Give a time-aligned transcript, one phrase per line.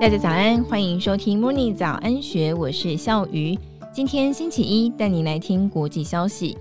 [0.00, 3.54] 大家早安，欢迎收听 Morning 早安学，我是笑鱼。
[3.92, 6.56] 今天星期一，带您来听国际消息。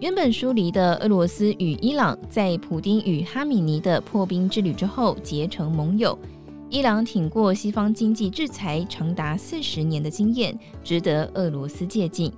[0.00, 6.16] 原本疏离的俄罗斯与伊朗，在普丁与哈米尼的破冰之旅之后结成盟友。
[6.68, 10.54] 伊朗挺过西方经济制裁长达四十年的经验，
[10.84, 12.30] 值得俄罗斯借鉴。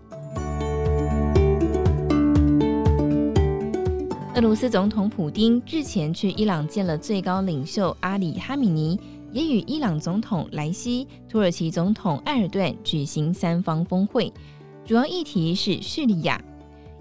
[4.37, 8.99] 俄罗斯总统普丁日前去伊朗见了最高领袖阿里哈米尼，
[9.33, 14.33] 也与伊朗总统莱西、土耳其总统埃尔段举行三方峰会，
[14.85, 16.43] 主要议题是叙利亚。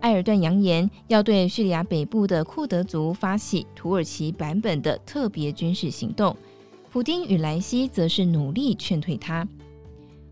[0.02, 6.36] 埃尔段扬言要对叙利亚北部的库德族发起土耳其版本的特别军事行动，
[6.90, 9.48] 普丁与莱西则是努力劝退他。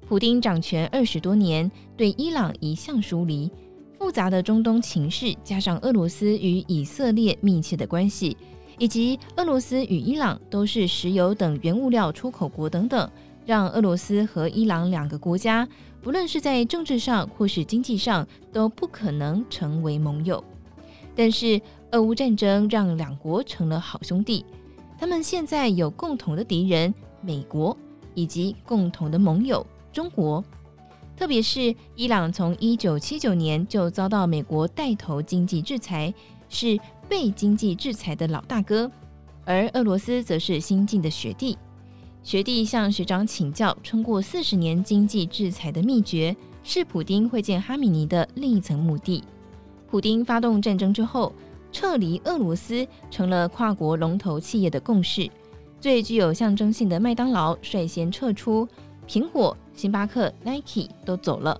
[0.07, 3.51] 普丁掌权二十多年，对伊朗一向疏离。
[3.91, 8.37] 复杂的中东情势，加上俄罗斯与以色列密切的关系，
[8.77, 13.09] 以及俄罗斯与伊朗都是石油等原物料出口国等等，
[13.45, 15.67] 让俄罗斯和伊朗两个国家，
[16.01, 20.43] 不论是在政治上或是经济上，都不可能成为盟友。
[21.15, 21.59] 但是，
[21.91, 24.45] 俄乌战争让两国成了好兄弟，
[24.99, 27.75] 他们现在有共同的敌人美国，
[28.13, 30.43] 以及共同的盟友中国。
[31.15, 36.13] 特别是伊朗从一九七九年就遭到美国带头经济制裁，
[36.49, 38.89] 是被经济制裁的老大哥，
[39.45, 41.57] 而俄罗斯则是新进的学弟。
[42.23, 49.23] 学弟向学长请教撑过四十年经济制裁的秘诀，是普丁会见哈米尼的另一层目的。
[49.89, 51.31] 普丁发动战争之后，
[51.71, 55.29] 撤离俄罗斯成了跨国龙头企业的共识，
[55.79, 58.67] 最具有象征性的麦当劳率先撤出。
[59.07, 61.57] 苹果、星巴克、Nike 都走了，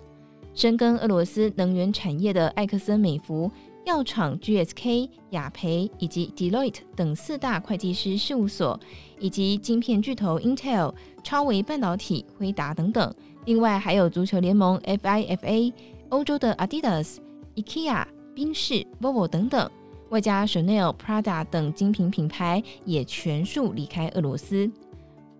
[0.54, 3.50] 深耕俄罗斯能源产业的埃克森美孚、
[3.88, 8.78] 药厂 GSK、雅培以及 Deloitte 等四大会计师事务所，
[9.18, 13.16] 以及晶片巨头 Intel、超微半导体、辉达等等。
[13.46, 15.74] 另外还有足球联盟 FIFA、
[16.10, 17.16] 欧洲的 Adidas、
[17.56, 19.72] IKEA、宾士、Volvo 等等，
[20.10, 24.70] 外加 Chanel、Prada 等精品品牌也全数离开俄罗斯。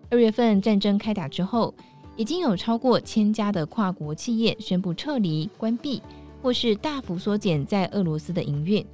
[0.08, 1.74] 二月份战争开打之后，
[2.16, 6.02] 已经有超过千家的跨国企业宣布撤离、关闭，
[6.42, 8.84] 或是大幅缩减在俄罗斯的营运。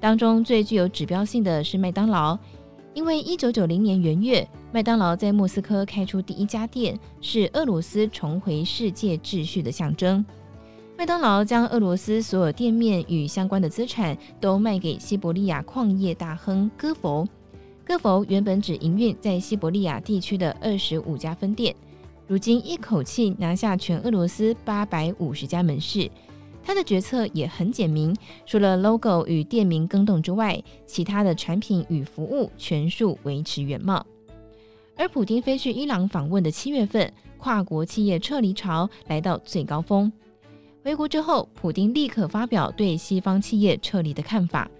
[0.00, 2.38] 当中最具有指标性的是麦当劳，
[2.94, 10.24] 因为一九九零年元月，麦当劳在莫斯科开出第一家店，是俄罗斯重回世界秩序的象征。
[10.96, 17.24] 麦当劳将俄罗斯所有店面与相关的资产都卖给西伯利亚矿业大亨戈佛。
[17.84, 21.74] 戈佛原本只营运在西伯利亚地区的二十五家分店。
[22.26, 26.10] 如今一口气拿下全俄罗斯八百五十家门市，
[26.62, 28.14] 他的决策也很简明，
[28.44, 34.04] 除了 logo 与店名更动之外，其他的产品与服务全数维持原貌。
[34.96, 40.12] 而普丁飞去伊朗访问的七月份，跨国企业撤离潮来到最高峰。
[40.84, 44.70] 回国之后，普丁立刻发表对西方企业撤离的看法。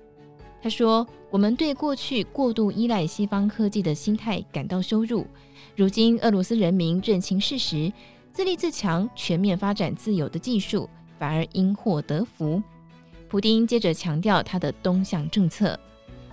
[0.60, 5.24] 他说：“我们对过去过度依赖西方科技的心态感到羞辱。
[5.76, 7.92] 如今，俄罗斯人民认清事实，
[8.32, 12.62] 自立自强，全面发展自由的技术，反而因祸得福。”
[13.28, 15.78] 普丁接着强调他的东向政策：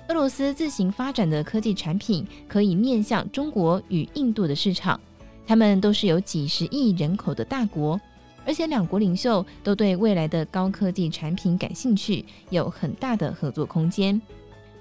[0.08, 5.00] 俄罗斯自行发展的科技产品可以面向中国与印度的市场，
[5.46, 8.00] 他们都是有几十亿人口的大国。
[8.48, 14.22] 而且两国领袖都对未来的高科技产品感兴趣，有很大的合作空间。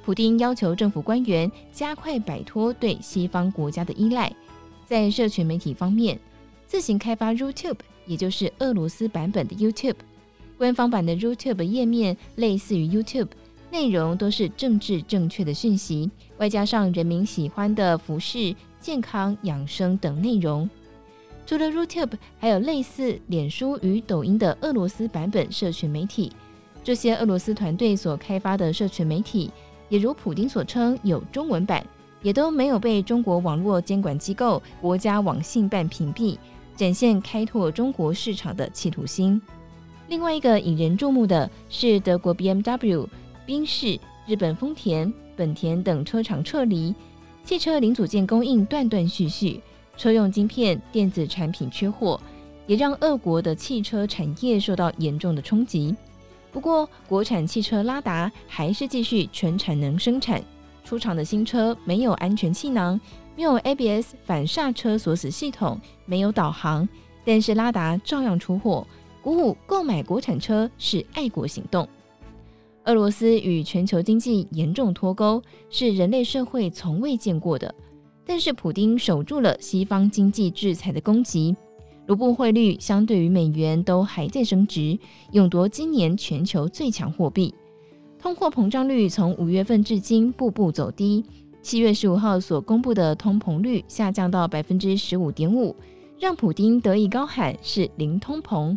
[0.04, 4.31] 普丁要求政府官员加快摆脱对西方国家的依赖，
[4.84, 6.21] 在社群媒体方面
[6.67, 9.97] 自行开发 YouTube，也就是俄罗斯版本的 YouTube。
[10.57, 13.29] 官方版的 YouTube 页面类似于 YouTube，
[13.71, 20.69] 内容都是政治正确的讯息，外加上人民喜欢的服饰、健康、养生等内容。
[21.47, 26.33] 除了 YouTube，还有类似脸书与抖音的俄罗斯版本社群媒体。
[26.83, 29.51] 这些俄罗斯团队所开发的社群媒体，
[29.89, 31.84] 也如普丁所称有中文版，
[32.22, 36.39] 也都没有被中国网络监管机构国家网信办屏蔽，
[36.76, 39.41] 展现开拓中国市场的企图心。
[40.09, 43.06] 另外一个引人注目的是德国 BMW、
[43.47, 46.94] 宾士、日本丰田、本田等车厂撤离，
[47.42, 49.60] 汽车零组件供应断断续续。
[49.97, 52.21] 车用晶片、电子产品缺货，
[52.66, 55.94] 也让俄国的汽车产业受到严重的冲击。
[56.50, 60.42] 不过，国产汽车拉达还是继续全产能生产。
[60.84, 63.01] 出厂的新车没有安全气囊，
[63.34, 66.86] 没有 ABS 反刹车锁死系统，没有导航，
[67.25, 68.86] 但是拉达照样出货，
[69.22, 71.89] 鼓舞购买国产车是爱国行动。
[72.84, 77.75] 俄罗斯与全球经济严重脱钩，是人类社会从未见过的。
[78.27, 81.57] 但是普丁守住了西方经济制裁的攻击，
[82.07, 84.98] 卢布汇率相对于美元都还在升值，
[85.33, 87.54] 勇夺今年全球最强货币。
[88.24, 91.22] 通货膨胀率从五月份至今步步走低，
[91.60, 95.76] 七月十五号所公布的通膨率下降到百分之十五点五，
[96.18, 98.74] 让普丁得意高喊是零通膨。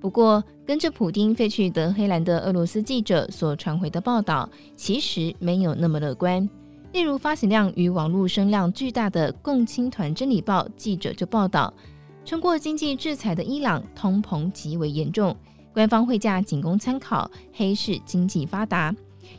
[0.00, 6.48] 不过，跟着普丁飞去德黑兰的俄罗斯记者所传回的报道，其实没有那么乐观。
[6.94, 11.70] 例如，发行量与网络声量巨大的共青团真理报记者就报道，
[12.24, 15.36] 通过经济制裁的伊朗通膨极为严重。
[15.72, 18.94] 官方汇价仅供参考，黑市经济发达，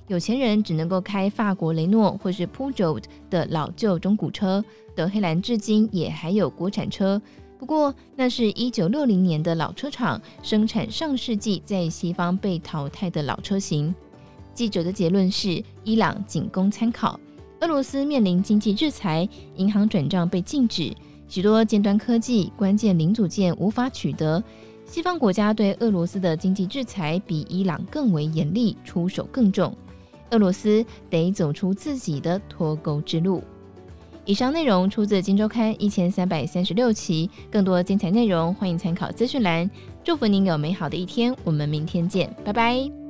[0.08, 4.64] 有钱人只能够开法国雷诺或是 Pugeot 的老旧中古车。
[4.96, 7.22] 德黑兰至今也还有国产车，
[7.58, 13.94] 不过那是一九六零年的老车厂生产上世纪在西方被淘汰的老车型。
[14.54, 17.20] 记者的结论是，伊朗仅供参考。
[17.62, 20.94] 俄罗斯面临经济制裁，银行转账被禁止，
[21.28, 24.44] 许多尖端科技关键零组件无法取得。
[24.86, 29.74] 西方国家对俄罗斯的经济制裁比伊朗更为严厉，出手更重。
[30.32, 33.44] 俄罗斯得走出自己的脱钩之路。
[34.24, 39.70] 以上内容出自《金周刊》一千三百三十六期，更多精彩内容欢迎参考资讯栏。
[40.04, 43.01] 祝福您有美好的一天，我们明天见，拜拜。